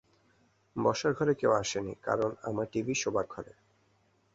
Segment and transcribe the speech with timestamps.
[0.75, 3.53] বসার ঘরে কেউ আসে নি, কারণ আমার টিভি শোবার ঘরে!